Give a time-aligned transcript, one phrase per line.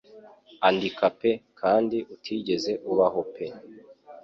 [0.67, 3.45] Andika pe kandi utigeze ubaho pe